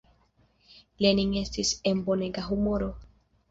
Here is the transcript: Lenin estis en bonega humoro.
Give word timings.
Lenin 1.05 1.35
estis 1.43 1.75
en 1.93 2.03
bonega 2.09 2.47
humoro. 2.49 2.91